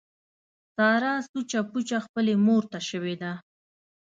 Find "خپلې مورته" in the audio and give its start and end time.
2.05-2.79